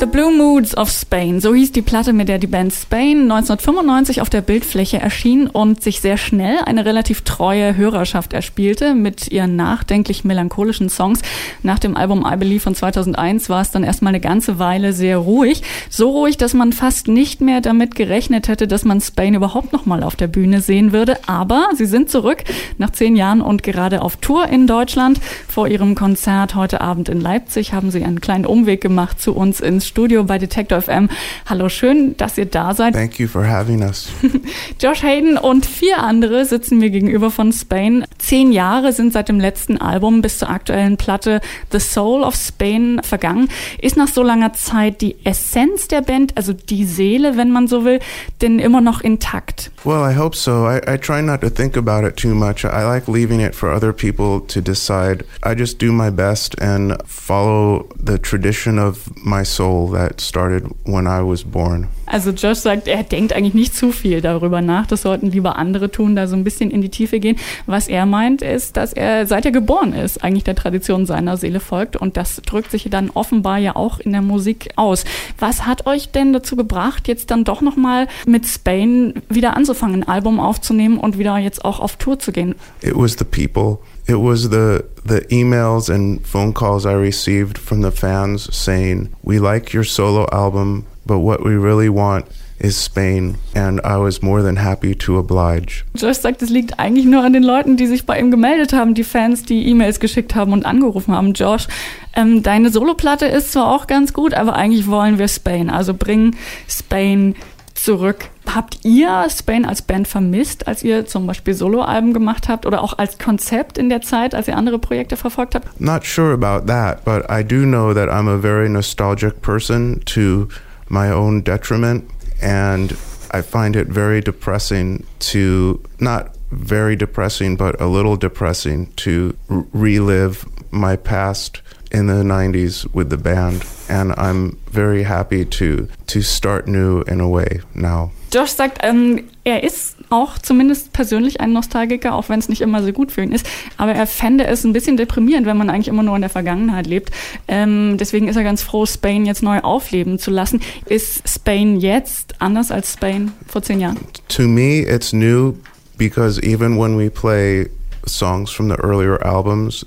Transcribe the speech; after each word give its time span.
The 0.00 0.06
Blue 0.06 0.30
Moods 0.30 0.76
of 0.76 0.90
Spain, 0.90 1.40
so 1.40 1.52
hieß 1.52 1.72
die 1.72 1.82
Platte, 1.82 2.12
mit 2.12 2.28
der 2.28 2.38
die 2.38 2.46
Band 2.46 2.72
Spain 2.72 3.22
1995 3.22 4.20
auf 4.20 4.30
der 4.30 4.42
Bildfläche 4.42 5.00
erschien 5.00 5.48
und 5.48 5.82
sich 5.82 6.00
sehr 6.00 6.16
schnell 6.16 6.58
eine 6.66 6.84
relativ 6.84 7.22
treue 7.22 7.76
Hörerschaft 7.76 8.32
erspielte 8.32 8.94
mit 8.94 9.32
ihren 9.32 9.56
nachdenklich 9.56 10.22
melancholischen 10.22 10.88
Songs. 10.88 11.20
Nach 11.64 11.80
dem 11.80 11.96
Album 11.96 12.24
I 12.24 12.36
Believe 12.36 12.60
von 12.60 12.76
2001 12.76 13.48
war 13.48 13.60
es 13.60 13.72
dann 13.72 13.82
erstmal 13.82 14.12
eine 14.12 14.20
ganze 14.20 14.60
Weile 14.60 14.92
sehr 14.92 15.16
ruhig. 15.16 15.62
So 15.90 16.10
ruhig, 16.10 16.36
dass 16.36 16.54
man 16.54 16.72
fast 16.72 17.08
nicht 17.08 17.40
mehr 17.40 17.60
damit 17.60 17.96
gerechnet 17.96 18.46
hätte, 18.46 18.68
dass 18.68 18.84
man 18.84 19.00
Spain 19.00 19.34
überhaupt 19.34 19.72
nochmal 19.72 20.04
auf 20.04 20.14
der 20.14 20.28
Bühne 20.28 20.60
sehen 20.60 20.92
würde. 20.92 21.18
Aber 21.26 21.70
sie 21.74 21.86
sind 21.86 22.08
zurück 22.08 22.44
nach 22.76 22.90
zehn 22.90 23.16
Jahren 23.16 23.40
und 23.40 23.64
gerade 23.64 24.02
auf 24.02 24.16
Tour 24.18 24.46
in 24.46 24.68
Deutschland. 24.68 25.18
Vor 25.48 25.66
ihrem 25.66 25.96
Konzert 25.96 26.54
heute 26.54 26.82
Abend 26.82 27.08
in 27.08 27.20
Leipzig 27.20 27.72
haben 27.72 27.90
sie 27.90 28.04
einen 28.04 28.20
kleinen 28.20 28.46
Umweg 28.46 28.80
gemacht 28.80 29.20
zu 29.20 29.34
uns 29.34 29.60
ins 29.60 29.87
Studio 29.88 30.22
bei 30.24 30.38
Detector 30.38 30.82
FM. 30.82 31.08
Hallo, 31.46 31.68
schön, 31.68 32.16
dass 32.18 32.38
ihr 32.38 32.46
da 32.46 32.74
seid. 32.74 32.94
Thank 32.94 33.18
you 33.18 33.26
for 33.26 33.48
having 33.48 33.82
us. 33.82 34.08
Josh 34.80 35.02
Hayden 35.02 35.38
und 35.38 35.66
vier 35.66 36.02
andere 36.02 36.44
sitzen 36.44 36.78
mir 36.78 36.90
gegenüber 36.90 37.30
von 37.30 37.52
Spain. 37.52 38.04
Zehn 38.18 38.52
Jahre 38.52 38.92
sind 38.92 39.12
seit 39.12 39.28
dem 39.28 39.40
letzten 39.40 39.78
Album 39.78 40.20
bis 40.22 40.38
zur 40.38 40.50
aktuellen 40.50 40.98
Platte 40.98 41.40
The 41.72 41.80
Soul 41.80 42.22
of 42.22 42.36
Spain 42.36 43.00
vergangen. 43.02 43.48
Ist 43.80 43.96
nach 43.96 44.08
so 44.08 44.22
langer 44.22 44.52
Zeit 44.52 45.00
die 45.00 45.16
Essenz 45.24 45.88
der 45.88 46.02
Band, 46.02 46.36
also 46.36 46.52
die 46.52 46.84
Seele, 46.84 47.36
wenn 47.36 47.50
man 47.50 47.66
so 47.66 47.84
will, 47.84 48.00
denn 48.42 48.58
immer 48.58 48.80
noch 48.80 49.00
intakt? 49.00 49.70
Well, 49.84 50.02
I 50.08 50.16
hope 50.16 50.36
so. 50.36 50.66
I, 50.66 50.80
I 50.86 50.98
try 50.98 51.22
not 51.22 51.40
to 51.40 51.48
think 51.48 51.76
about 51.76 52.06
it 52.06 52.16
too 52.16 52.34
much. 52.34 52.64
I 52.64 52.84
like 52.84 53.08
leaving 53.08 53.40
it 53.40 53.54
for 53.54 53.70
other 53.70 53.92
people 53.92 54.40
to 54.48 54.60
decide. 54.60 55.24
I 55.42 55.54
just 55.54 55.80
do 55.80 55.92
my 55.92 56.10
best 56.10 56.60
and 56.60 56.96
follow 57.06 57.88
the 57.96 58.18
tradition 58.18 58.78
of 58.78 59.08
my 59.24 59.44
soul 59.44 59.77
soul 59.78 59.92
that 59.92 60.20
started 60.20 60.64
when 60.84 61.06
I 61.06 61.22
was 61.22 61.44
born. 61.44 61.88
Also 62.06 62.30
Josh 62.30 62.58
sagt, 62.58 62.88
er 62.88 63.02
denkt 63.02 63.34
eigentlich 63.34 63.54
nicht 63.54 63.74
zu 63.74 63.92
viel 63.92 64.20
darüber 64.20 64.62
nach. 64.62 64.86
Das 64.86 65.02
sollten 65.02 65.30
lieber 65.30 65.56
andere 65.56 65.90
tun, 65.90 66.16
da 66.16 66.26
so 66.26 66.36
ein 66.36 66.44
bisschen 66.44 66.70
in 66.70 66.80
die 66.80 66.88
Tiefe 66.88 67.20
gehen. 67.20 67.36
Was 67.66 67.88
er 67.88 68.06
meint, 68.06 68.40
ist, 68.40 68.76
dass 68.76 68.92
er 68.94 69.26
seit 69.26 69.44
er 69.44 69.52
geboren 69.52 69.92
ist, 69.92 70.24
eigentlich 70.24 70.44
der 70.44 70.54
Tradition 70.54 71.04
seiner 71.04 71.36
Seele 71.36 71.60
folgt. 71.60 71.96
Und 71.96 72.16
das 72.16 72.36
drückt 72.46 72.70
sich 72.70 72.88
dann 72.88 73.10
offenbar 73.10 73.58
ja 73.58 73.76
auch 73.76 74.00
in 74.00 74.12
der 74.12 74.22
Musik 74.22 74.70
aus. 74.76 75.04
Was 75.38 75.66
hat 75.66 75.86
euch 75.86 76.10
denn 76.10 76.32
dazu 76.32 76.56
gebracht, 76.56 77.08
jetzt 77.08 77.30
dann 77.30 77.44
doch 77.44 77.60
nochmal 77.60 78.08
mit 78.26 78.46
Spain 78.46 79.14
wieder 79.28 79.56
anzufangen, 79.56 80.02
ein 80.02 80.08
Album 80.08 80.40
aufzunehmen 80.40 80.98
und 80.98 81.18
wieder 81.18 81.36
jetzt 81.36 81.64
auch 81.64 81.78
auf 81.80 81.96
Tour 81.96 82.18
zu 82.18 82.32
gehen? 82.32 82.54
It 82.82 82.96
was 82.96 83.16
the 83.18 83.24
people. 83.24 83.78
It 84.08 84.20
was 84.20 84.48
the 84.48 84.84
the 85.04 85.20
emails 85.30 85.90
and 85.90 86.26
phone 86.26 86.52
calls 86.52 86.86
I 86.86 86.94
received 86.94 87.58
from 87.58 87.82
the 87.82 87.90
fans 87.90 88.48
saying, 88.50 89.08
"We 89.22 89.38
like 89.38 89.74
your 89.74 89.84
solo 89.84 90.26
album, 90.32 90.84
but 91.06 91.18
what 91.18 91.44
we 91.44 91.56
really 91.56 91.90
want 91.90 92.24
is 92.58 92.76
Spain 92.76 93.36
and 93.54 93.80
I 93.84 93.96
was 93.98 94.20
more 94.22 94.42
than 94.42 94.56
happy 94.56 94.94
to 94.96 95.18
oblige. 95.18 95.84
Josh 95.94 96.18
sagt, 96.18 96.42
es 96.42 96.50
liegt 96.50 96.78
eigentlich 96.78 97.06
nur 97.06 97.22
an 97.22 97.32
den 97.32 97.42
Leuten, 97.42 97.76
die 97.76 97.86
sich 97.86 98.04
bei 98.04 98.18
ihm 98.18 98.30
gemeldet 98.30 98.72
haben, 98.72 98.94
die 98.94 99.04
Fans, 99.04 99.44
die 99.44 99.68
E-Mails 99.68 100.00
geschickt 100.00 100.34
haben 100.34 100.52
und 100.52 100.66
angerufen 100.66 101.14
haben. 101.14 101.34
Josh, 101.34 101.68
ähm, 102.14 102.42
deine 102.42 102.70
Soloplatte 102.70 103.26
ist 103.26 103.52
zwar 103.52 103.72
auch 103.72 103.86
ganz 103.86 104.12
gut, 104.12 104.34
aber 104.34 104.56
eigentlich 104.56 104.88
wollen 104.88 105.18
wir 105.18 105.28
Spain. 105.28 105.70
Also 105.70 105.94
bring 105.94 106.34
Spain 106.68 107.34
zurück. 107.78 108.28
Habt 108.46 108.84
ihr 108.84 109.26
Spain 109.30 109.64
als 109.64 109.82
Band 109.82 110.08
vermisst, 110.08 110.66
als 110.66 110.82
ihr 110.82 111.06
zum 111.06 111.26
Beispiel 111.26 111.54
Soloalben 111.54 112.12
gemacht 112.12 112.48
habt 112.48 112.66
oder 112.66 112.82
auch 112.82 112.98
als 112.98 113.18
Konzept 113.18 113.78
in 113.78 113.88
der 113.88 114.00
Zeit, 114.00 114.34
als 114.34 114.48
ihr 114.48 114.56
andere 114.56 114.78
Projekte 114.78 115.16
verfolgt 115.16 115.54
habt? 115.54 115.80
Not 115.80 116.04
sure 116.04 116.32
about 116.32 116.66
that, 116.66 117.04
but 117.04 117.24
I 117.30 117.42
do 117.42 117.64
know 117.64 117.92
that 117.94 118.08
I'm 118.08 118.28
a 118.28 118.38
very 118.38 118.68
nostalgic 118.68 119.42
person 119.42 120.00
to 120.06 120.48
my 120.88 121.10
own 121.12 121.44
detriment 121.44 122.04
and 122.40 122.94
I 123.32 123.42
find 123.42 123.76
it 123.76 123.88
very 123.88 124.22
depressing 124.22 125.04
to 125.32 125.80
not 125.98 126.30
very 126.50 126.96
depressing, 126.96 127.56
but 127.56 127.78
a 127.80 127.86
little 127.86 128.16
depressing 128.16 128.90
to 128.96 129.36
relive 129.48 130.46
my 130.70 130.96
past 130.96 131.60
in 131.90 132.08
the 132.08 132.22
90s 132.22 132.86
with 132.92 133.10
the 133.10 133.16
band 133.16 133.64
and 133.88 134.12
I'm 134.18 134.56
very 134.70 135.04
happy 135.04 135.44
to 135.44 135.88
to 136.06 136.20
start 136.20 136.68
new 136.68 137.02
in 137.02 137.20
a 137.20 137.28
way 137.28 137.60
now. 137.74 138.10
Josh 138.32 138.50
sagt, 138.50 138.80
ähm, 138.82 139.24
er 139.44 139.64
ist 139.64 139.96
auch 140.10 140.38
zumindest 140.38 140.92
persönlich 140.92 141.40
ein 141.40 141.52
Nostalgiker, 141.52 142.14
auch 142.14 142.28
wenn 142.28 142.38
es 142.38 142.48
nicht 142.48 142.60
immer 142.60 142.82
so 142.82 142.92
gut 142.92 143.10
für 143.10 143.22
ihn 143.22 143.32
ist. 143.32 143.46
Aber 143.78 143.92
er 143.92 144.06
fände 144.06 144.46
es 144.46 144.64
ein 144.64 144.74
bisschen 144.74 144.98
deprimierend, 144.98 145.46
wenn 145.46 145.56
man 145.56 145.70
eigentlich 145.70 145.88
immer 145.88 146.02
nur 146.02 146.14
in 146.14 146.20
der 146.20 146.30
Vergangenheit 146.30 146.86
lebt. 146.86 147.10
Ähm, 147.46 147.96
deswegen 147.98 148.28
ist 148.28 148.36
er 148.36 148.44
ganz 148.44 148.62
froh, 148.62 148.84
Spain 148.84 149.24
jetzt 149.24 149.42
neu 149.42 149.60
aufleben 149.60 150.18
zu 150.18 150.30
lassen. 150.30 150.60
Ist 150.84 151.26
Spain 151.26 151.80
jetzt 151.80 152.34
anders 152.38 152.70
als 152.70 152.92
Spain 152.92 153.32
vor 153.46 153.62
zehn 153.62 153.80
Jahren? 153.80 153.98
To 154.28 154.42
me, 154.42 154.80
it's 154.80 155.12
new 155.12 155.54
because 155.96 156.40
even 156.42 156.78
when 156.78 156.98
we 156.98 157.10
play 157.10 157.68
songs 158.06 158.50
from 158.50 158.68
the 158.68 158.76
earlier 158.82 159.22
albums, 159.24 159.86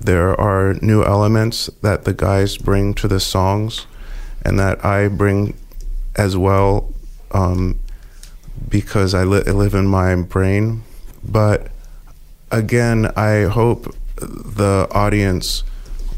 there 0.00 0.38
are 0.40 0.74
new 0.74 1.02
elements 1.02 1.70
that 1.82 2.04
the 2.04 2.12
guys 2.12 2.56
bring 2.58 2.94
to 2.94 3.08
the 3.08 3.20
songs 3.20 3.86
and 4.44 4.58
that 4.58 4.84
I 4.84 5.08
bring 5.08 5.56
as 6.14 6.36
well 6.36 6.92
um, 7.32 7.78
because 8.68 9.14
I, 9.14 9.24
li- 9.24 9.42
I 9.46 9.50
live 9.50 9.74
in 9.74 9.86
my 9.86 10.14
brain. 10.14 10.82
But 11.24 11.68
again, 12.50 13.06
I 13.16 13.44
hope 13.44 13.94
the 14.16 14.88
audience 14.90 15.64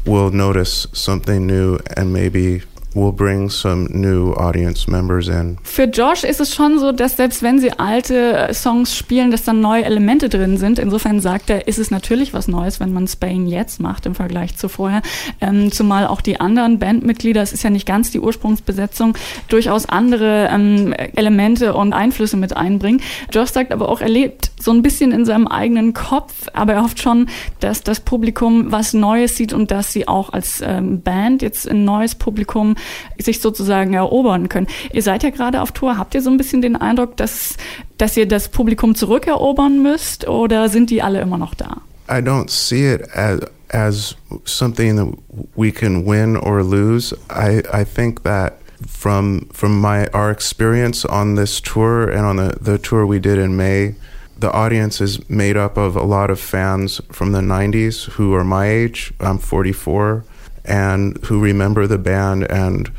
will 0.05 0.31
notice 0.31 0.87
something 0.93 1.45
new 1.45 1.79
and 1.95 2.13
maybe 2.13 2.63
will 2.99 3.13
bring 3.13 3.49
some 3.49 3.87
new 3.91 4.33
audience 4.33 4.89
members 4.89 5.27
in. 5.27 5.57
Für 5.63 5.83
Josh 5.85 6.23
ist 6.23 6.39
es 6.39 6.53
schon 6.53 6.79
so, 6.79 6.91
dass 6.91 7.17
selbst 7.17 7.41
wenn 7.41 7.59
sie 7.59 7.71
alte 7.71 8.33
äh, 8.33 8.53
Songs 8.53 8.95
spielen, 8.95 9.31
dass 9.31 9.43
dann 9.43 9.61
neue 9.61 9.85
Elemente 9.85 10.29
drin 10.29 10.57
sind. 10.57 10.79
Insofern 10.79 11.19
sagt 11.19 11.49
er, 11.49 11.67
ist 11.67 11.79
es 11.79 11.91
natürlich 11.91 12.33
was 12.33 12.47
Neues, 12.47 12.79
wenn 12.79 12.93
man 12.93 13.07
Spain 13.07 13.47
jetzt 13.47 13.79
macht 13.79 14.05
im 14.05 14.15
Vergleich 14.15 14.57
zu 14.57 14.69
vorher. 14.69 15.01
Ähm, 15.41 15.71
zumal 15.71 16.07
auch 16.07 16.21
die 16.21 16.39
anderen 16.39 16.79
Bandmitglieder, 16.79 17.41
es 17.41 17.53
ist 17.53 17.63
ja 17.63 17.69
nicht 17.69 17.85
ganz 17.85 18.11
die 18.11 18.19
Ursprungsbesetzung, 18.19 19.15
durchaus 19.47 19.87
andere 19.87 20.49
ähm, 20.51 20.93
Elemente 21.15 21.73
und 21.73 21.93
Einflüsse 21.93 22.37
mit 22.37 22.55
einbringen. 22.55 23.01
Josh 23.31 23.49
sagt 23.49 23.71
aber 23.71 23.89
auch, 23.89 24.01
er 24.01 24.09
lebt 24.09 24.51
so 24.59 24.71
ein 24.71 24.81
bisschen 24.81 25.11
in 25.11 25.25
seinem 25.25 25.47
eigenen 25.47 25.93
Kopf, 25.93 26.47
aber 26.53 26.73
er 26.73 26.83
hofft 26.83 27.01
schon, 27.01 27.27
dass 27.59 27.83
das 27.83 27.99
Publikum 27.99 28.71
was 28.71 28.93
Neues 28.93 29.35
sieht 29.37 29.53
und 29.53 29.71
dass 29.71 29.93
sie 29.93 30.07
auch 30.07 30.33
als 30.33 30.61
ähm, 30.65 31.01
Band 31.01 31.41
jetzt 31.41 31.67
ein 31.69 31.85
neues 31.85 32.15
Publikum 32.15 32.75
sich 33.19 33.41
sozusagen 33.41 33.93
erobern 33.93 34.49
können. 34.49 34.67
Ihr 34.91 35.03
seid 35.03 35.23
ja 35.23 35.29
gerade 35.29 35.61
auf 35.61 35.71
Tour. 35.71 35.97
Habt 35.97 36.15
ihr 36.15 36.21
so 36.21 36.29
ein 36.29 36.37
bisschen 36.37 36.61
den 36.61 36.75
Eindruck, 36.75 37.17
dass, 37.17 37.57
dass 37.97 38.15
ihr 38.17 38.27
das 38.27 38.49
Publikum 38.49 38.95
zurückerobern 38.95 39.81
müsst 39.81 40.27
oder 40.27 40.69
sind 40.69 40.89
die 40.89 41.01
alle 41.01 41.21
immer 41.21 41.37
noch 41.37 41.55
da? 41.55 41.77
I 42.09 42.21
don't 42.21 42.49
see 42.49 42.91
it 42.91 43.07
as 43.13 43.39
as 43.71 44.15
something 44.45 44.95
that 44.95 45.07
we 45.55 45.71
can 45.71 46.05
win 46.05 46.35
or 46.35 46.63
lose. 46.63 47.15
I 47.29 47.61
I 47.71 47.83
think 47.83 48.23
that 48.23 48.53
from 48.87 49.47
from 49.53 49.79
my 49.79 50.07
our 50.13 50.31
experience 50.31 51.05
on 51.05 51.35
this 51.35 51.61
tour 51.61 52.09
and 52.09 52.25
on 52.25 52.37
the 52.37 52.57
the 52.59 52.77
tour 52.77 53.05
we 53.05 53.19
did 53.19 53.37
in 53.37 53.55
May, 53.55 53.95
the 54.39 54.51
audience 54.51 55.01
is 55.01 55.29
made 55.29 55.57
up 55.57 55.77
of 55.77 55.95
a 55.95 56.03
lot 56.03 56.29
of 56.31 56.39
fans 56.39 57.01
from 57.11 57.31
the 57.31 57.41
90s 57.41 58.09
who 58.17 58.33
are 58.33 58.43
my 58.43 58.67
age. 58.67 59.13
I'm 59.19 59.37
44 59.37 60.23
and 60.65 61.17
who 61.25 61.39
remember 61.39 61.87
the 61.87 61.97
band 61.97 62.49
and 62.51 62.91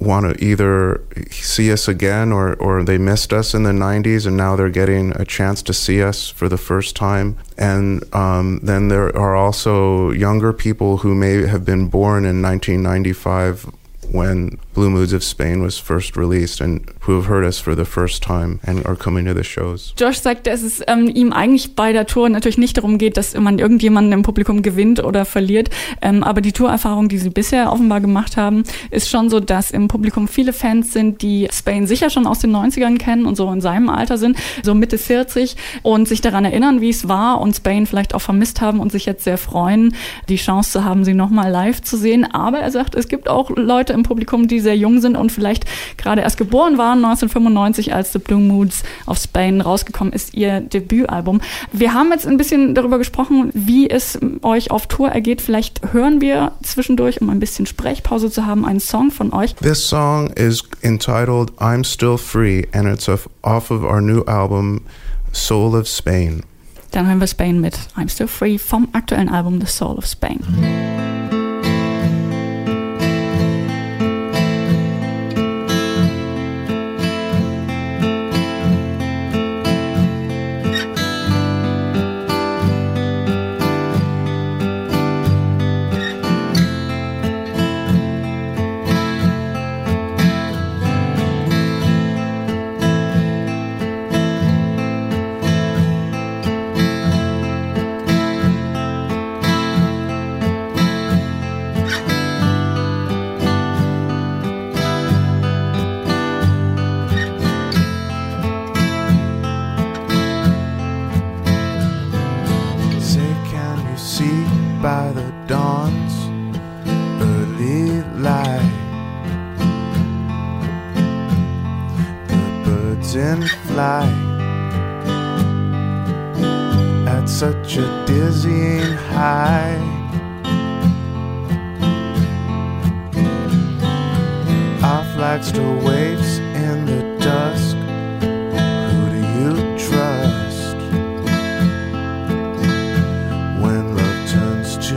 want 0.00 0.24
to 0.24 0.44
either 0.44 1.04
see 1.30 1.70
us 1.70 1.86
again 1.86 2.32
or, 2.32 2.54
or 2.54 2.82
they 2.82 2.96
missed 2.96 3.32
us 3.32 3.52
in 3.52 3.64
the 3.64 3.70
90s 3.70 4.26
and 4.26 4.36
now 4.36 4.56
they're 4.56 4.70
getting 4.70 5.12
a 5.16 5.24
chance 5.24 5.62
to 5.62 5.74
see 5.74 6.02
us 6.02 6.28
for 6.28 6.48
the 6.48 6.56
first 6.56 6.96
time. 6.96 7.36
And 7.58 8.02
um, 8.14 8.60
then 8.62 8.88
there 8.88 9.14
are 9.14 9.36
also 9.36 10.10
younger 10.10 10.52
people 10.52 10.98
who 10.98 11.14
may 11.14 11.46
have 11.46 11.64
been 11.64 11.88
born 11.88 12.24
in 12.24 12.40
1995 12.40 13.70
when 14.10 14.58
Blue 14.80 14.88
Moods 14.88 15.12
of 15.12 15.22
Spain 15.22 15.62
was 15.62 15.78
first 15.78 16.16
released 16.16 16.62
and 16.62 16.80
who 17.00 17.14
have 17.14 17.28
heard 17.28 17.44
us 17.44 17.58
for 17.58 17.76
the 17.76 17.84
first 17.84 18.22
time 18.22 18.60
and 18.66 18.86
are 18.86 18.96
coming 18.96 19.26
to 19.26 19.34
the 19.34 19.44
shows. 19.44 19.92
Josh 19.98 20.20
sagt, 20.20 20.46
dass 20.46 20.62
es 20.62 20.80
ähm, 20.86 21.06
ihm 21.14 21.34
eigentlich 21.34 21.74
bei 21.74 21.92
der 21.92 22.06
Tour 22.06 22.30
natürlich 22.30 22.56
nicht 22.56 22.78
darum 22.78 22.96
geht, 22.96 23.18
dass 23.18 23.34
man 23.34 23.58
irgendjemanden 23.58 24.14
im 24.14 24.22
Publikum 24.22 24.62
gewinnt 24.62 25.04
oder 25.04 25.26
verliert. 25.26 25.68
Ähm, 26.00 26.22
aber 26.22 26.40
die 26.40 26.52
Tourerfahrung, 26.52 27.10
die 27.10 27.18
sie 27.18 27.28
bisher 27.28 27.70
offenbar 27.70 28.00
gemacht 28.00 28.38
haben, 28.38 28.62
ist 28.90 29.10
schon 29.10 29.28
so, 29.28 29.38
dass 29.38 29.70
im 29.70 29.86
Publikum 29.86 30.28
viele 30.28 30.54
Fans 30.54 30.94
sind, 30.94 31.20
die 31.20 31.46
Spain 31.52 31.86
sicher 31.86 32.08
schon 32.08 32.26
aus 32.26 32.38
den 32.38 32.56
90ern 32.56 32.96
kennen 32.96 33.26
und 33.26 33.36
so 33.36 33.52
in 33.52 33.60
seinem 33.60 33.90
Alter 33.90 34.16
sind, 34.16 34.38
so 34.62 34.72
Mitte 34.72 34.96
40 34.96 35.56
und 35.82 36.08
sich 36.08 36.22
daran 36.22 36.46
erinnern, 36.46 36.80
wie 36.80 36.88
es 36.88 37.06
war 37.06 37.42
und 37.42 37.54
Spain 37.54 37.84
vielleicht 37.84 38.14
auch 38.14 38.22
vermisst 38.22 38.62
haben 38.62 38.80
und 38.80 38.92
sich 38.92 39.04
jetzt 39.04 39.24
sehr 39.24 39.36
freuen, 39.36 39.94
die 40.30 40.36
Chance 40.36 40.70
zu 40.70 40.84
haben, 40.86 41.04
sie 41.04 41.12
nochmal 41.12 41.50
live 41.50 41.82
zu 41.82 41.98
sehen. 41.98 42.24
Aber 42.24 42.60
er 42.60 42.70
sagt, 42.70 42.94
es 42.94 43.08
gibt 43.08 43.28
auch 43.28 43.50
Leute 43.54 43.92
im 43.92 44.04
Publikum, 44.04 44.48
die 44.48 44.60
sehr 44.60 44.69
jung 44.76 45.00
sind 45.00 45.16
und 45.16 45.30
vielleicht 45.30 45.64
gerade 45.96 46.22
erst 46.22 46.36
geboren 46.36 46.78
waren, 46.78 47.04
1995, 47.04 47.94
als 47.94 48.12
The 48.12 48.18
Blue 48.18 48.40
Moods 48.40 48.82
of 49.06 49.18
Spain 49.18 49.60
rausgekommen 49.60 50.12
ist, 50.12 50.34
ihr 50.34 50.60
Debütalbum. 50.60 51.40
Wir 51.72 51.94
haben 51.94 52.10
jetzt 52.10 52.26
ein 52.26 52.36
bisschen 52.36 52.74
darüber 52.74 52.98
gesprochen, 52.98 53.50
wie 53.54 53.88
es 53.88 54.18
euch 54.42 54.70
auf 54.70 54.86
Tour 54.86 55.08
ergeht. 55.08 55.40
Vielleicht 55.40 55.92
hören 55.92 56.20
wir 56.20 56.52
zwischendurch, 56.62 57.20
um 57.20 57.30
ein 57.30 57.40
bisschen 57.40 57.66
Sprechpause 57.66 58.30
zu 58.30 58.46
haben, 58.46 58.64
einen 58.64 58.80
Song 58.80 59.10
von 59.10 59.32
euch. 59.32 59.54
This 59.56 59.86
song 59.86 60.30
is 60.30 60.62
entitled 60.82 61.52
I'm 61.58 61.84
Still 61.84 62.18
Free 62.18 62.64
and 62.72 62.86
it's 62.88 63.08
off 63.08 63.70
of 63.70 63.82
our 63.82 64.00
new 64.00 64.22
album 64.24 64.82
Soul 65.32 65.74
of 65.74 65.86
Spain. 65.88 66.42
Dann 66.90 67.06
hören 67.06 67.20
wir 67.20 67.26
Spain 67.28 67.60
mit 67.60 67.78
I'm 67.96 68.08
Still 68.08 68.26
Free 68.26 68.58
vom 68.58 68.88
aktuellen 68.92 69.28
Album 69.28 69.60
The 69.60 69.66
Soul 69.66 69.96
of 69.96 70.06
Spain. 70.06 70.40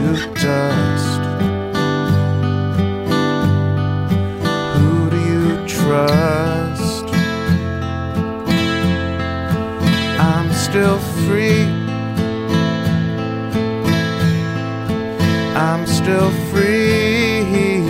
you 0.04 0.16
trust? 0.34 1.22
Who 4.76 5.10
do 5.14 5.18
you 5.32 5.66
trust? 5.66 7.06
I'm 10.30 10.48
still 10.52 10.98
free. 11.24 11.64
I'm 15.68 15.86
still 15.86 16.30
free. 16.50 17.88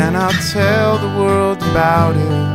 And 0.00 0.16
I'll 0.16 0.40
tell 0.54 0.98
the 1.06 1.12
world 1.20 1.58
about 1.70 2.14
it. 2.16 2.50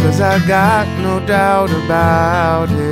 Cause 0.00 0.20
I 0.20 0.44
got 0.46 0.86
no 1.06 1.24
doubt 1.26 1.70
about 1.70 2.70
it. 2.70 2.85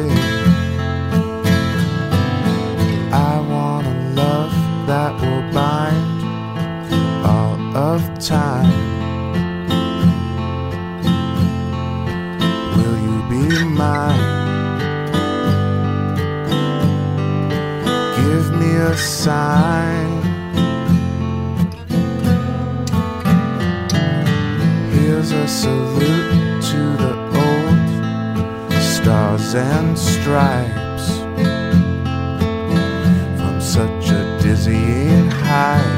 Will 12.77 12.99
you 13.07 13.17
be 13.31 13.65
mine? 13.65 14.25
Give 18.17 18.47
me 18.61 18.71
a 18.77 18.97
sign. 18.97 20.13
Here's 24.93 25.31
a 25.33 25.47
salute 25.49 26.63
to 26.71 26.81
the 27.03 27.15
old 27.45 28.83
stars 28.83 29.55
and 29.55 29.99
stripes 29.99 31.07
from 33.39 33.61
such 33.61 34.11
a 34.11 34.39
dizzying 34.43 35.31
height 35.31 35.94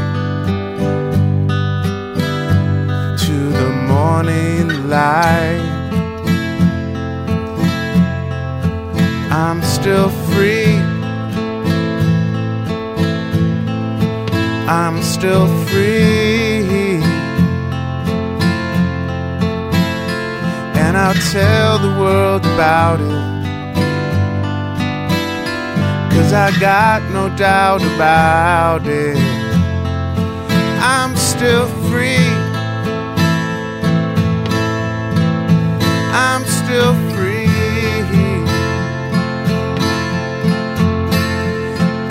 I'm 9.30 9.62
still 9.62 10.10
free. 10.10 10.74
I'm 14.68 15.02
still 15.02 15.46
free. 15.66 16.36
and 20.96 20.96
I'll 20.96 21.14
tell 21.32 21.78
the 21.78 22.00
world 22.00 22.46
about 22.46 23.00
it. 23.00 23.26
Cause 26.12 26.32
I 26.32 26.58
got 26.58 27.02
no 27.12 27.28
doubt 27.36 27.82
about 27.82 28.86
it. 28.86 29.16
I'm 30.80 31.14
still 31.16 31.66
I'm 36.78 37.10
free. 37.10 37.46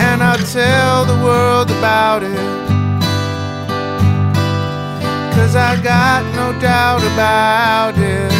And 0.07 0.23
I'll 0.23 0.37
tell 0.37 1.05
the 1.05 1.23
world 1.23 1.69
about 1.71 2.23
it. 2.23 2.37
Cause 5.35 5.55
I 5.55 5.79
got 5.81 6.23
no 6.35 6.59
doubt 6.59 7.03
about 7.13 7.97
it. 7.97 8.34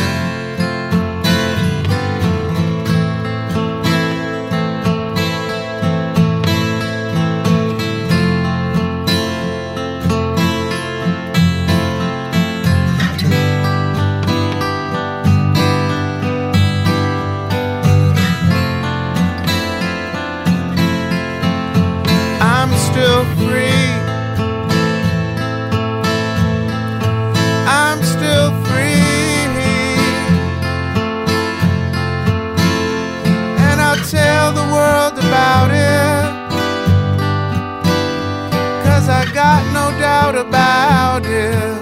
About 40.35 41.25
it. 41.25 41.74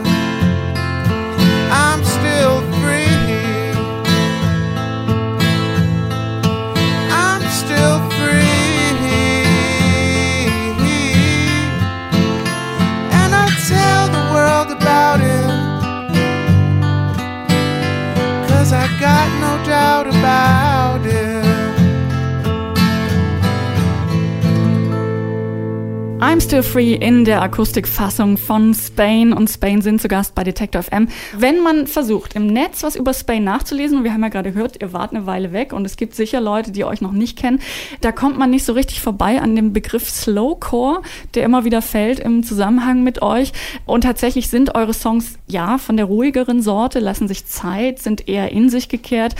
I'm 26.33 26.41
Still 26.41 26.63
Free 26.63 26.95
in 26.95 27.25
der 27.25 27.43
Akustikfassung 27.43 28.37
von 28.37 28.73
Spain 28.73 29.33
und 29.33 29.51
Spain 29.51 29.83
sind 29.83 30.01
zu 30.01 30.07
Gast 30.07 30.33
bei 30.33 30.43
Detector 30.43 30.81
FM. 30.81 31.07
Wenn 31.37 31.61
man 31.61 31.85
versucht, 31.85 32.33
im 32.33 32.47
Netz 32.47 32.81
was 32.81 32.95
über 32.95 33.13
Spain 33.13 33.43
nachzulesen, 33.43 33.99
und 33.99 34.03
wir 34.03 34.13
haben 34.13 34.23
ja 34.23 34.29
gerade 34.29 34.51
gehört, 34.51 34.81
ihr 34.81 34.93
wart 34.93 35.11
eine 35.13 35.27
Weile 35.27 35.53
weg 35.53 35.73
und 35.73 35.85
es 35.85 35.95
gibt 35.95 36.15
sicher 36.15 36.41
Leute, 36.41 36.71
die 36.71 36.85
euch 36.85 37.01
noch 37.01 37.11
nicht 37.11 37.37
kennen, 37.37 37.59
da 38.01 38.11
kommt 38.11 38.39
man 38.39 38.49
nicht 38.49 38.65
so 38.65 38.73
richtig 38.73 38.99
vorbei 38.99 39.39
an 39.43 39.55
dem 39.55 39.73
Begriff 39.73 40.09
Slowcore, 40.09 41.03
der 41.35 41.43
immer 41.43 41.65
wieder 41.65 41.83
fällt 41.83 42.19
im 42.19 42.41
Zusammenhang 42.41 43.03
mit 43.03 43.21
euch. 43.21 43.53
Und 43.85 44.01
tatsächlich 44.01 44.49
sind 44.49 44.73
eure 44.73 44.95
Songs 44.95 45.37
ja 45.45 45.77
von 45.77 45.97
der 45.97 46.07
ruhigeren 46.07 46.63
Sorte, 46.63 46.97
lassen 46.99 47.27
sich 47.27 47.45
Zeit, 47.45 47.99
sind 47.99 48.27
eher 48.27 48.51
in 48.51 48.71
sich 48.71 48.89
gekehrt. 48.89 49.35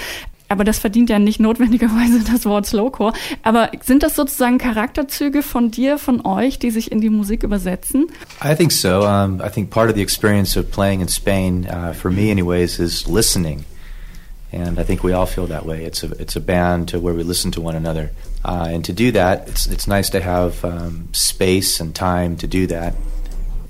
Aber 0.54 0.64
das 0.64 0.78
verdient 0.78 1.10
ja 1.10 1.18
nicht 1.18 1.40
notwendigerweise 1.40 2.20
das 2.32 2.46
Wort 2.46 2.68
Slowcore. 2.68 3.14
Aber 3.42 3.72
sind 3.84 4.04
das 4.04 4.16
sozusagen 4.16 4.60
Charakterzüge 4.60 5.42
von 5.42 5.72
dir, 5.72 5.98
von 5.98 6.24
euch, 6.28 6.60
die 6.60 6.70
sich 6.70 6.92
in 6.92 7.02
die 7.02 7.10
Musik 7.10 7.42
übersetzen? 7.42 8.06
I 8.44 8.54
think 8.54 8.72
so. 8.72 9.00
Um, 9.00 9.42
I 9.44 9.50
think 9.50 9.72
part 9.72 9.90
of 9.90 9.96
the 9.96 10.04
experience 10.04 10.56
of 10.56 10.70
playing 10.70 11.02
in 11.02 11.08
Spain, 11.08 11.66
uh, 11.66 11.92
for 11.96 12.12
me 12.12 12.30
anyways, 12.30 12.78
is 12.78 13.08
listening. 13.08 13.66
And 14.52 14.78
I 14.78 14.84
think 14.84 15.04
we 15.04 15.12
all 15.12 15.26
feel 15.26 15.48
that 15.48 15.66
way. 15.66 15.86
It's 15.86 16.04
a, 16.04 16.12
it's 16.20 16.36
a 16.36 16.40
band 16.40 16.88
to 16.90 17.00
where 17.00 17.16
we 17.16 17.24
listen 17.24 17.50
to 17.54 17.62
one 17.62 17.76
another. 17.76 18.12
Uh, 18.46 18.68
and 18.70 18.86
to 18.86 18.94
do 18.94 19.12
that, 19.14 19.48
it's, 19.48 19.66
it's 19.66 19.88
nice 19.88 20.12
to 20.12 20.22
have 20.22 20.64
um, 20.64 21.08
space 21.14 21.80
and 21.80 21.96
time 21.96 22.38
to 22.38 22.46
do 22.46 22.68
that 22.68 22.94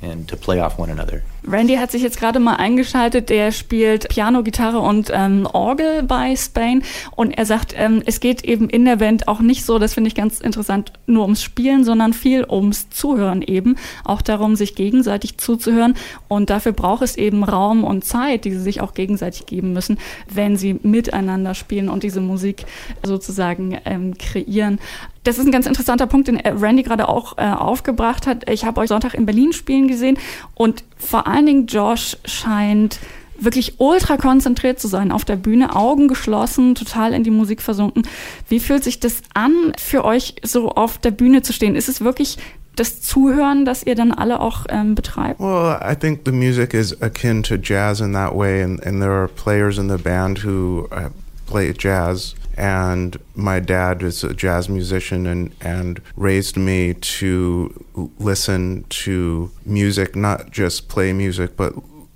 and 0.01 0.27
to 0.27 0.35
play 0.35 0.59
off 0.59 0.77
one 0.77 0.89
another. 0.89 1.23
Randy 1.47 1.75
hat 1.75 1.91
sich 1.91 2.01
jetzt 2.01 2.19
gerade 2.19 2.39
mal 2.39 2.55
eingeschaltet. 2.55 3.29
Der 3.29 3.51
spielt 3.51 4.09
Piano, 4.09 4.43
Gitarre 4.43 4.79
und 4.79 5.11
ähm, 5.13 5.47
Orgel 5.51 6.03
bei 6.03 6.35
Spain. 6.35 6.83
Und 7.15 7.31
er 7.31 7.45
sagt, 7.45 7.73
ähm, 7.77 8.01
es 8.05 8.19
geht 8.19 8.43
eben 8.43 8.69
in 8.69 8.85
der 8.85 8.97
Band 8.97 9.27
auch 9.27 9.39
nicht 9.39 9.65
so, 9.65 9.79
das 9.79 9.93
finde 9.93 10.07
ich 10.07 10.15
ganz 10.15 10.39
interessant, 10.39 10.93
nur 11.05 11.23
ums 11.23 11.41
Spielen, 11.41 11.83
sondern 11.83 12.13
viel 12.13 12.45
ums 12.49 12.89
Zuhören 12.89 13.41
eben. 13.41 13.75
Auch 14.03 14.21
darum, 14.21 14.55
sich 14.55 14.75
gegenseitig 14.75 15.37
zuzuhören. 15.37 15.95
Und 16.27 16.49
dafür 16.49 16.71
braucht 16.71 17.03
es 17.03 17.17
eben 17.17 17.43
Raum 17.43 17.83
und 17.83 18.05
Zeit, 18.05 18.45
die 18.45 18.51
sie 18.51 18.61
sich 18.61 18.81
auch 18.81 18.93
gegenseitig 18.93 19.45
geben 19.45 19.73
müssen, 19.73 19.97
wenn 20.29 20.57
sie 20.57 20.79
miteinander 20.81 21.55
spielen 21.55 21.89
und 21.89 22.03
diese 22.03 22.21
Musik 22.21 22.65
sozusagen 23.03 23.77
ähm, 23.85 24.17
kreieren. 24.17 24.79
Das 25.23 25.37
ist 25.37 25.45
ein 25.45 25.51
ganz 25.51 25.65
interessanter 25.65 26.07
Punkt, 26.07 26.27
den 26.27 26.37
Randy 26.37 26.83
gerade 26.83 27.07
auch 27.07 27.37
äh, 27.37 27.43
aufgebracht 27.43 28.27
hat. 28.27 28.49
Ich 28.49 28.65
habe 28.65 28.81
euch 28.81 28.89
Sonntag 28.89 29.13
in 29.13 29.25
Berlin 29.25 29.53
spielen 29.53 29.87
gesehen 29.87 30.17
und 30.53 30.83
vor 30.97 31.27
allen 31.27 31.45
Dingen 31.45 31.67
Josh 31.67 32.17
scheint 32.25 32.99
wirklich 33.39 33.79
ultra 33.79 34.17
konzentriert 34.17 34.79
zu 34.79 34.87
sein 34.87 35.11
auf 35.11 35.25
der 35.25 35.35
Bühne, 35.35 35.75
Augen 35.75 36.07
geschlossen, 36.07 36.75
total 36.75 37.13
in 37.13 37.23
die 37.23 37.31
Musik 37.31 37.61
versunken. 37.61 38.03
Wie 38.47 38.59
fühlt 38.59 38.83
sich 38.83 38.99
das 38.99 39.21
an, 39.33 39.73
für 39.77 40.05
euch 40.05 40.35
so 40.43 40.69
auf 40.69 40.97
der 40.97 41.11
Bühne 41.11 41.41
zu 41.41 41.53
stehen? 41.53 41.75
Ist 41.75 41.89
es 41.89 42.01
wirklich 42.01 42.37
das 42.75 43.01
Zuhören, 43.01 43.65
das 43.65 43.83
ihr 43.83 43.95
dann 43.95 44.11
alle 44.11 44.39
auch 44.39 44.65
ähm, 44.69 44.95
betreibt? 44.95 45.39
Well, 45.39 45.79
I 45.81 45.95
think 45.95 46.21
the 46.25 46.31
music 46.31 46.73
is 46.73 46.99
akin 47.01 47.43
to 47.43 47.55
jazz 47.55 47.99
in 47.99 48.13
that 48.13 48.35
way, 48.35 48.63
and, 48.63 48.83
and 48.85 48.99
there 48.99 49.11
are 49.11 49.27
players 49.27 49.77
in 49.77 49.89
the 49.89 49.97
band 50.01 50.43
who 50.43 50.87
uh, 50.91 51.09
play 51.45 51.73
jazz. 51.77 52.35
And 52.55 53.17
my 53.35 53.59
dad 53.59 54.03
is 54.03 54.23
a 54.23 54.33
jazz 54.33 54.69
musician 54.69 55.25
and, 55.25 55.55
and 55.61 56.01
raised 56.15 56.57
me 56.57 56.93
to 56.93 57.85
listen 58.19 58.85
to 58.89 59.51
music, 59.65 60.15
not 60.15 60.51
just 60.51 60.89
play 60.89 61.13
music, 61.13 61.55
but 61.57 61.73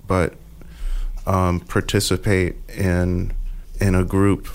but 0.07 0.35
um, 1.25 1.59
participate 1.61 2.55
in 2.69 3.33
in 3.79 3.95
a 3.95 4.03
group 4.03 4.47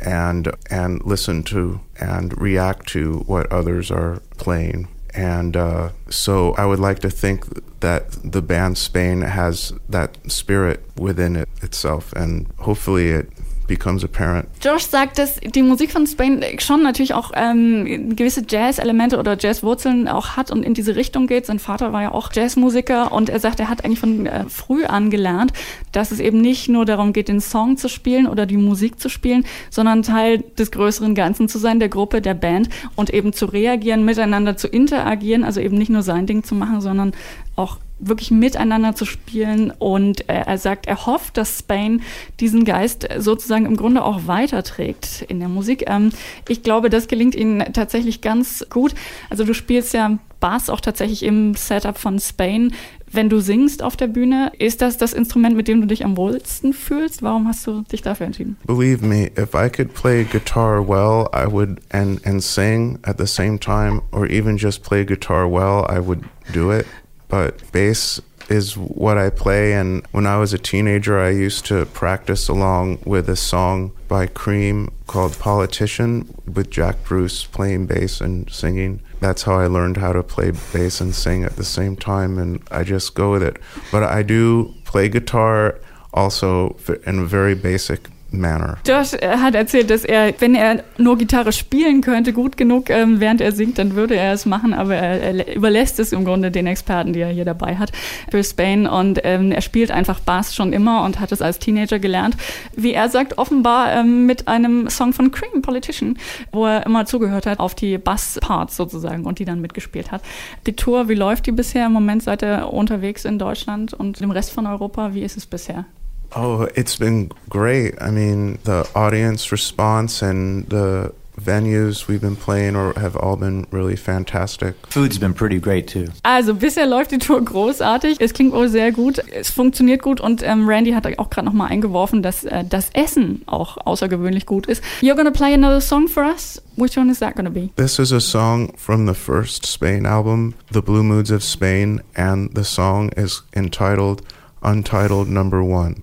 and 0.00 0.52
and 0.70 1.04
listen 1.04 1.42
to 1.42 1.80
and 2.00 2.40
react 2.40 2.86
to 2.88 3.18
what 3.26 3.50
others 3.52 3.90
are 3.90 4.20
playing. 4.36 4.88
And 5.14 5.56
uh, 5.56 5.90
so 6.10 6.52
I 6.54 6.66
would 6.66 6.78
like 6.78 7.00
to 7.00 7.10
think 7.10 7.44
that 7.80 8.10
the 8.22 8.42
band 8.42 8.78
Spain 8.78 9.22
has 9.22 9.72
that 9.88 10.18
spirit 10.30 10.84
within 10.96 11.34
it 11.36 11.48
itself, 11.62 12.12
and 12.12 12.46
hopefully 12.58 13.08
it 13.08 13.32
becomes 13.68 14.02
apparent. 14.02 14.48
Josh 14.60 14.86
sagt, 14.86 15.18
dass 15.18 15.36
die 15.36 15.62
Musik 15.62 15.92
von 15.92 16.06
Spain 16.06 16.44
schon 16.58 16.82
natürlich 16.82 17.14
auch 17.14 17.30
ähm, 17.34 18.16
gewisse 18.16 18.42
Jazz-Elemente 18.48 19.18
oder 19.18 19.36
Jazz-Wurzeln 19.38 20.08
auch 20.08 20.36
hat 20.36 20.50
und 20.50 20.64
in 20.64 20.74
diese 20.74 20.96
Richtung 20.96 21.28
geht. 21.28 21.46
Sein 21.46 21.60
Vater 21.60 21.92
war 21.92 22.02
ja 22.02 22.12
auch 22.12 22.30
Jazzmusiker 22.32 23.12
und 23.12 23.28
er 23.28 23.38
sagt, 23.38 23.60
er 23.60 23.68
hat 23.68 23.84
eigentlich 23.84 24.00
von 24.00 24.26
äh, 24.26 24.44
früh 24.48 24.84
an 24.84 25.10
gelernt, 25.10 25.52
dass 25.92 26.10
es 26.10 26.18
eben 26.18 26.40
nicht 26.40 26.68
nur 26.68 26.84
darum 26.84 27.12
geht, 27.12 27.28
den 27.28 27.40
Song 27.40 27.76
zu 27.76 27.88
spielen 27.88 28.26
oder 28.26 28.46
die 28.46 28.56
Musik 28.56 28.98
zu 28.98 29.08
spielen, 29.08 29.44
sondern 29.70 30.02
Teil 30.02 30.38
des 30.58 30.72
größeren 30.72 31.14
Ganzen 31.14 31.48
zu 31.48 31.58
sein, 31.58 31.78
der 31.78 31.88
Gruppe, 31.88 32.20
der 32.20 32.34
Band 32.34 32.70
und 32.96 33.10
eben 33.10 33.32
zu 33.32 33.46
reagieren, 33.46 34.04
miteinander 34.04 34.56
zu 34.56 34.66
interagieren, 34.66 35.44
also 35.44 35.60
eben 35.60 35.76
nicht 35.76 35.90
nur 35.90 36.02
sein 36.02 36.26
Ding 36.26 36.42
zu 36.42 36.54
machen, 36.54 36.80
sondern 36.80 37.12
auch 37.54 37.78
wirklich 37.98 38.30
miteinander 38.30 38.94
zu 38.94 39.04
spielen. 39.04 39.72
Und 39.78 40.28
er, 40.28 40.58
sagt, 40.58 40.86
er 40.86 41.06
hofft, 41.06 41.36
dass 41.36 41.58
Spain 41.58 42.02
diesen 42.40 42.64
Geist 42.64 43.08
sozusagen 43.18 43.66
im 43.66 43.76
Grunde 43.76 44.04
auch 44.04 44.26
weiterträgt 44.26 45.24
in 45.28 45.40
der 45.40 45.48
Musik. 45.48 45.84
Ähm, 45.86 46.10
ich 46.48 46.62
glaube, 46.62 46.90
das 46.90 47.08
gelingt 47.08 47.34
ihnen 47.34 47.72
tatsächlich 47.72 48.20
ganz 48.20 48.66
gut. 48.70 48.94
Also 49.30 49.44
du 49.44 49.54
spielst 49.54 49.94
ja 49.94 50.18
Bass 50.40 50.70
auch 50.70 50.80
tatsächlich 50.80 51.24
im 51.24 51.54
Setup 51.54 51.98
von 51.98 52.20
Spain. 52.20 52.72
Wenn 53.10 53.30
du 53.30 53.40
singst 53.40 53.82
auf 53.82 53.96
der 53.96 54.06
Bühne, 54.06 54.52
ist 54.58 54.82
das 54.82 54.98
das 54.98 55.14
Instrument, 55.14 55.56
mit 55.56 55.66
dem 55.66 55.80
du 55.80 55.86
dich 55.86 56.04
am 56.04 56.16
wohlsten 56.16 56.72
fühlst? 56.74 57.22
Warum 57.22 57.48
hast 57.48 57.66
du 57.66 57.82
dich 57.90 58.02
dafür 58.02 58.26
entschieden? 58.26 58.56
Believe 58.66 59.04
me, 59.04 59.30
if 59.38 59.54
I 59.54 59.70
could 59.70 59.94
play 59.94 60.24
guitar 60.24 60.86
well, 60.86 61.26
I 61.34 61.50
would 61.50 61.80
and 61.90 62.24
and 62.26 62.42
sing 62.42 62.98
at 63.02 63.18
the 63.18 63.26
same 63.26 63.58
time 63.58 64.02
or 64.12 64.30
even 64.30 64.58
just 64.58 64.82
play 64.82 65.04
guitar 65.04 65.50
well, 65.50 65.86
I 65.90 66.06
would 66.06 66.20
do 66.52 66.70
it. 66.70 66.86
But 67.28 67.70
bass 67.72 68.20
is 68.48 68.76
what 68.76 69.18
I 69.18 69.30
play. 69.30 69.74
And 69.74 70.06
when 70.12 70.26
I 70.26 70.38
was 70.38 70.52
a 70.52 70.58
teenager, 70.58 71.18
I 71.18 71.30
used 71.30 71.66
to 71.66 71.86
practice 71.86 72.48
along 72.48 73.00
with 73.04 73.28
a 73.28 73.36
song 73.36 73.92
by 74.08 74.26
Cream 74.26 74.90
called 75.06 75.38
Politician 75.38 76.34
with 76.46 76.70
Jack 76.70 77.04
Bruce 77.04 77.44
playing 77.44 77.86
bass 77.86 78.20
and 78.20 78.50
singing. 78.50 79.00
That's 79.20 79.42
how 79.42 79.58
I 79.58 79.66
learned 79.66 79.98
how 79.98 80.12
to 80.12 80.22
play 80.22 80.52
bass 80.72 81.00
and 81.00 81.14
sing 81.14 81.44
at 81.44 81.56
the 81.56 81.64
same 81.64 81.96
time. 81.96 82.38
And 82.38 82.62
I 82.70 82.84
just 82.84 83.14
go 83.14 83.32
with 83.32 83.42
it. 83.42 83.58
But 83.92 84.02
I 84.04 84.22
do 84.22 84.74
play 84.84 85.08
guitar 85.08 85.78
also 86.14 86.76
in 87.06 87.18
a 87.18 87.24
very 87.24 87.54
basic 87.54 88.08
manner. 88.30 88.78
Josh 88.86 89.14
äh, 89.14 89.38
hat 89.38 89.54
erzählt, 89.54 89.90
dass 89.90 90.04
er, 90.04 90.34
wenn 90.40 90.54
er 90.54 90.84
nur 90.98 91.16
Gitarre 91.18 91.52
spielen 91.52 92.00
könnte, 92.00 92.32
gut 92.32 92.56
genug, 92.56 92.90
ähm, 92.90 93.20
während 93.20 93.40
er 93.40 93.52
singt, 93.52 93.78
dann 93.78 93.94
würde 93.94 94.16
er 94.16 94.32
es 94.32 94.46
machen, 94.46 94.74
aber 94.74 94.96
er, 94.96 95.20
er, 95.20 95.56
überlässt 95.56 95.98
es 95.98 96.12
im 96.12 96.24
Grunde 96.24 96.50
den 96.50 96.66
Experten, 96.66 97.12
die 97.12 97.20
er 97.20 97.30
hier 97.30 97.44
dabei 97.44 97.76
hat, 97.76 97.92
für 98.30 98.42
Spain. 98.42 98.86
Und 98.86 99.20
ähm, 99.24 99.52
er 99.52 99.62
spielt 99.62 99.90
einfach 99.90 100.20
Bass 100.20 100.54
schon 100.54 100.72
immer 100.72 101.04
und 101.04 101.20
hat 101.20 101.32
es 101.32 101.42
als 101.42 101.58
Teenager 101.58 101.98
gelernt. 101.98 102.36
Wie 102.76 102.92
er 102.92 103.08
sagt, 103.08 103.38
offenbar 103.38 103.92
ähm, 103.92 104.26
mit 104.26 104.48
einem 104.48 104.88
Song 104.90 105.12
von 105.12 105.30
Cream, 105.30 105.62
Politician, 105.62 106.18
wo 106.52 106.66
er 106.66 106.86
immer 106.86 107.06
zugehört 107.06 107.46
hat 107.46 107.60
auf 107.60 107.74
die 107.74 107.98
Bass-Parts 107.98 108.76
sozusagen 108.76 109.24
und 109.24 109.38
die 109.38 109.44
dann 109.44 109.60
mitgespielt 109.60 110.12
hat. 110.12 110.22
Die 110.66 110.74
Tour, 110.74 111.08
wie 111.08 111.14
läuft 111.14 111.46
die 111.46 111.52
bisher? 111.52 111.86
Im 111.86 111.92
Moment 111.92 112.22
seid 112.22 112.42
ihr 112.42 112.72
unterwegs 112.72 113.24
in 113.24 113.38
Deutschland 113.38 113.94
und 113.94 114.20
im 114.20 114.30
Rest 114.30 114.52
von 114.52 114.66
Europa. 114.66 115.14
Wie 115.14 115.22
ist 115.22 115.36
es 115.36 115.46
bisher? 115.46 115.86
Oh, 116.34 116.68
it's 116.74 116.96
been 116.96 117.30
great. 117.48 117.94
I 118.00 118.10
mean, 118.10 118.58
the 118.64 118.88
audience 118.94 119.50
response 119.50 120.22
and 120.22 120.68
the 120.68 121.12
venues 121.38 122.08
we've 122.08 122.20
been 122.20 122.36
playing 122.36 122.76
or 122.76 122.92
have 122.94 123.16
all 123.16 123.36
been 123.36 123.66
really 123.70 123.96
fantastic. 123.96 124.74
Food's 124.88 125.18
been 125.18 125.34
pretty 125.34 125.58
great 125.58 125.86
too. 125.86 126.08
Also 126.24 126.54
bisher 126.54 126.86
läuft 126.86 127.12
die 127.12 127.18
Tour 127.18 127.40
großartig. 127.42 128.20
Es 128.20 128.32
klingt 128.32 128.52
wohl 128.52 128.68
sehr 128.68 128.92
gut. 128.92 129.20
Es 129.32 129.50
funktioniert 129.50 130.02
gut 130.02 130.20
und 130.20 130.42
ähm, 130.42 130.68
Randy 130.68 130.92
hat 130.92 131.06
auch 131.18 131.30
gerade 131.30 131.46
noch 131.46 131.52
mal 131.52 131.66
eingeworfen, 131.66 132.22
dass 132.22 132.44
äh, 132.44 132.64
das 132.68 132.90
Essen 132.90 133.42
auch 133.46 133.78
außergewöhnlich 133.84 134.46
gut 134.46 134.66
ist. 134.66 134.82
You're 135.00 135.16
gonna 135.16 135.30
play 135.30 135.54
another 135.54 135.80
song 135.80 136.08
for 136.08 136.24
us. 136.24 136.60
Which 136.76 136.96
one 136.96 137.10
is 137.10 137.20
that 137.20 137.36
gonna 137.36 137.50
be? 137.50 137.70
This 137.76 137.98
is 137.98 138.12
a 138.12 138.20
song 138.20 138.72
from 138.76 139.06
the 139.06 139.14
first 139.14 139.66
Spain 139.66 140.06
album, 140.06 140.54
The 140.72 140.82
Blue 140.82 141.02
Moods 141.02 141.30
of 141.30 141.42
Spain, 141.42 142.02
and 142.14 142.50
the 142.54 142.64
song 142.64 143.10
is 143.16 143.42
entitled 143.54 144.22
Untitled 144.62 145.28
Number 145.28 145.62
One. 145.62 146.02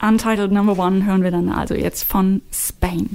Untitled 0.00 0.52
Number 0.52 0.78
One 0.78 1.06
hören 1.06 1.22
wir 1.22 1.30
dann 1.30 1.48
also 1.48 1.74
jetzt 1.74 2.04
von 2.04 2.42
Spain. 2.52 3.10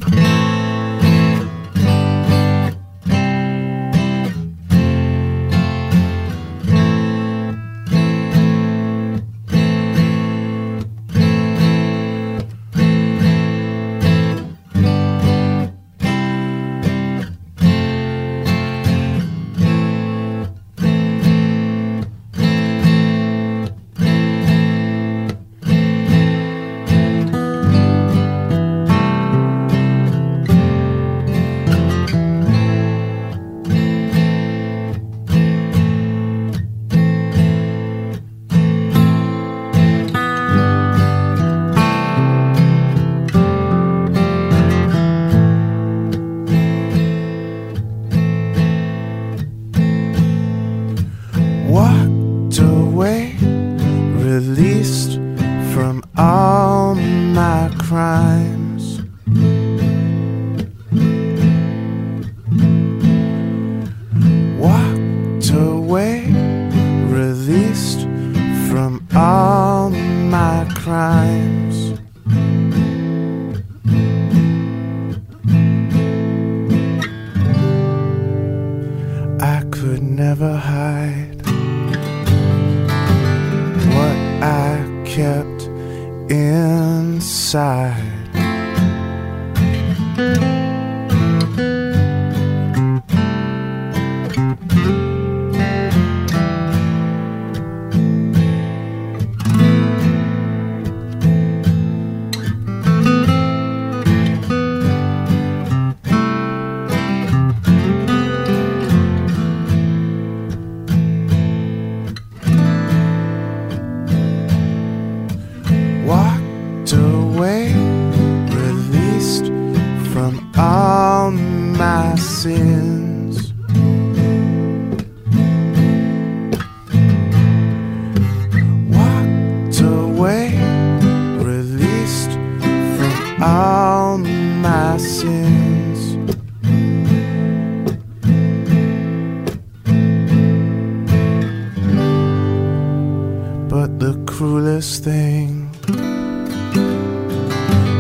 Cruelest 144.82 145.04
thing 145.04 145.70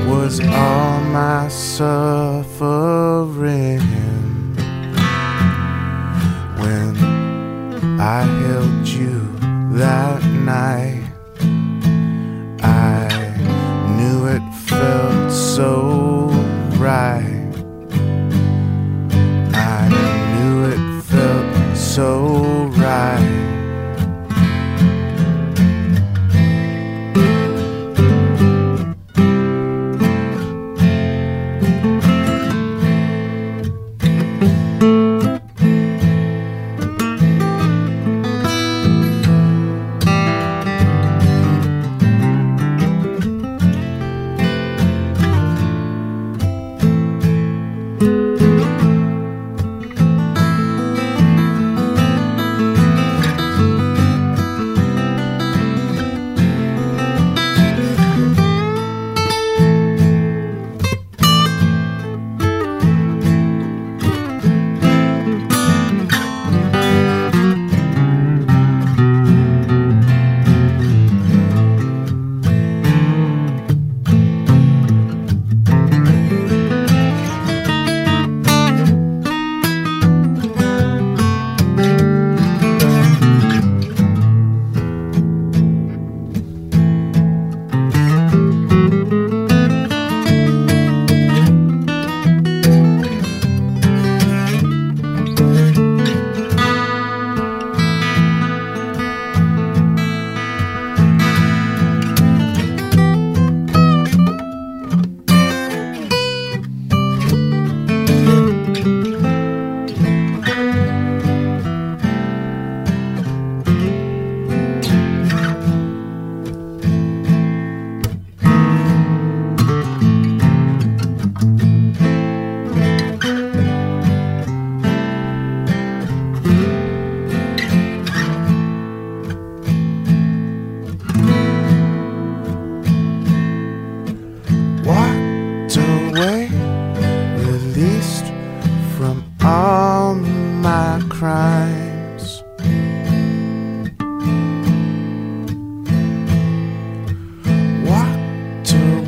was 0.10 0.40
all 0.40 1.02
my 1.02 1.48
suffering 1.48 2.71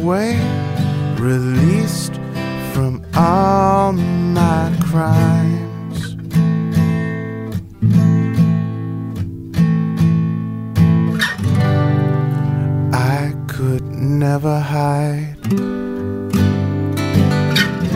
away, 0.04 0.36
released 1.18 2.16
from 2.74 3.06
all 3.16 3.94
my 3.94 4.76
crimes. 4.90 6.16
I 12.94 13.34
could 13.48 13.84
never 13.86 14.60
hide 14.60 15.38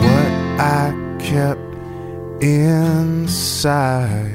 what 0.02 0.32
I 0.58 0.94
kept 1.20 1.60
inside. 2.42 4.27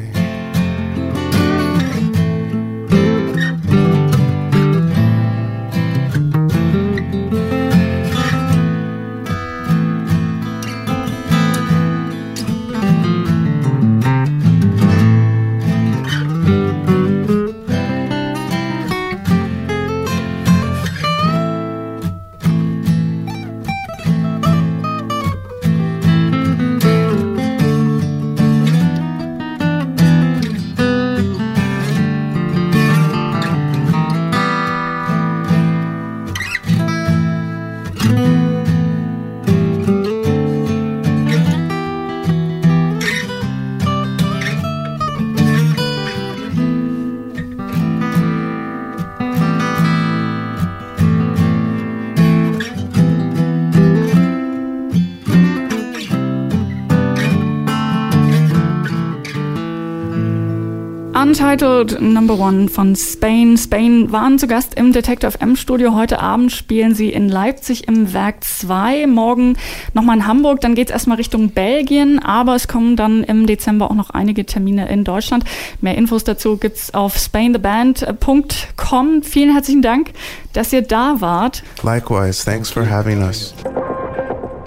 Untitled 61.33 61.99
Number 61.99 62.37
One 62.37 62.69
von 62.69 62.95
Spain. 62.95 63.57
Spain 63.57 64.11
waren 64.11 64.37
zu 64.37 64.45
Gast 64.45 64.75
im 64.75 64.93
Detective 64.93 65.41
M 65.41 65.55
Studio. 65.55 65.95
Heute 65.95 66.19
Abend 66.19 66.51
spielen 66.51 66.93
sie 66.93 67.09
in 67.09 67.27
Leipzig 67.27 67.87
im 67.87 68.13
Werk 68.13 68.43
2. 68.43 69.07
Morgen 69.07 69.57
nochmal 69.95 70.17
in 70.17 70.27
Hamburg. 70.27 70.61
Dann 70.61 70.75
geht's 70.75 70.91
erstmal 70.91 71.17
Richtung 71.17 71.49
Belgien. 71.49 72.19
Aber 72.19 72.53
es 72.53 72.67
kommen 72.67 72.95
dann 72.95 73.23
im 73.23 73.47
Dezember 73.47 73.89
auch 73.89 73.95
noch 73.95 74.11
einige 74.11 74.45
Termine 74.45 74.87
in 74.89 75.05
Deutschland. 75.05 75.43
Mehr 75.81 75.97
Infos 75.97 76.23
dazu 76.23 76.57
gibt's 76.57 76.93
auf 76.93 77.17
spaintheband.com. 77.17 79.23
Vielen 79.23 79.53
herzlichen 79.53 79.81
Dank, 79.81 80.11
dass 80.53 80.71
ihr 80.71 80.83
da 80.83 81.19
wart. 81.19 81.63
Likewise, 81.81 82.45
thanks 82.45 82.69
for 82.69 82.87
having 82.87 83.23
us. 83.23 83.55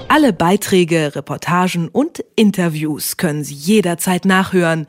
Alle 0.09 0.33
Beiträge, 0.33 1.14
Reportagen 1.14 1.87
und 1.87 2.24
Interviews 2.35 3.18
können 3.18 3.44
Sie 3.44 3.55
jederzeit 3.55 4.24
nachhören 4.24 4.88